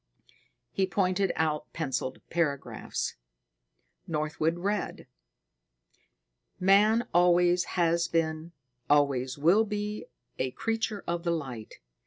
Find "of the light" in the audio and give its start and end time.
11.05-11.75